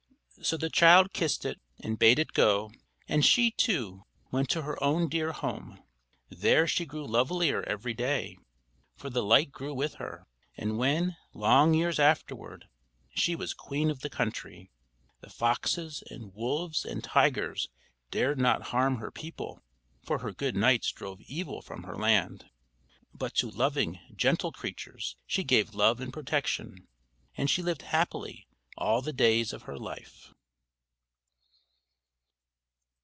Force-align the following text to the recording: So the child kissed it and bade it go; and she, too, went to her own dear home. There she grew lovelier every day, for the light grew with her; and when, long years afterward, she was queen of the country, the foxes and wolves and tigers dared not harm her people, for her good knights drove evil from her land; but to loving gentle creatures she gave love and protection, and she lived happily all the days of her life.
So 0.43 0.57
the 0.57 0.71
child 0.71 1.13
kissed 1.13 1.45
it 1.45 1.61
and 1.81 1.99
bade 1.99 2.17
it 2.17 2.33
go; 2.33 2.71
and 3.07 3.23
she, 3.23 3.51
too, 3.51 4.05
went 4.31 4.49
to 4.49 4.63
her 4.63 4.83
own 4.83 5.07
dear 5.07 5.33
home. 5.33 5.83
There 6.29 6.65
she 6.65 6.83
grew 6.83 7.05
lovelier 7.05 7.61
every 7.69 7.93
day, 7.93 8.39
for 8.95 9.11
the 9.11 9.21
light 9.21 9.51
grew 9.51 9.71
with 9.71 9.93
her; 9.95 10.25
and 10.57 10.79
when, 10.79 11.15
long 11.35 11.75
years 11.75 11.99
afterward, 11.99 12.67
she 13.13 13.35
was 13.35 13.53
queen 13.53 13.91
of 13.91 13.99
the 13.99 14.09
country, 14.09 14.71
the 15.19 15.29
foxes 15.29 16.03
and 16.09 16.33
wolves 16.33 16.85
and 16.85 17.03
tigers 17.03 17.69
dared 18.09 18.39
not 18.39 18.69
harm 18.69 18.95
her 18.97 19.11
people, 19.11 19.61
for 20.03 20.17
her 20.19 20.31
good 20.31 20.55
knights 20.55 20.91
drove 20.91 21.21
evil 21.21 21.61
from 21.61 21.83
her 21.83 21.95
land; 21.97 22.49
but 23.13 23.35
to 23.35 23.51
loving 23.51 23.99
gentle 24.15 24.51
creatures 24.51 25.17
she 25.27 25.43
gave 25.43 25.75
love 25.75 25.99
and 26.01 26.11
protection, 26.11 26.87
and 27.37 27.47
she 27.47 27.61
lived 27.61 27.83
happily 27.83 28.47
all 28.77 29.01
the 29.01 29.13
days 29.13 29.51
of 29.53 29.63
her 29.63 29.77
life. 29.77 30.33